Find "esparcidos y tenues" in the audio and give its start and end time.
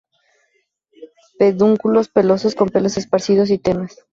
2.97-3.99